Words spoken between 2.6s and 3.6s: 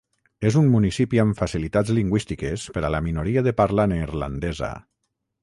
per a la minoria de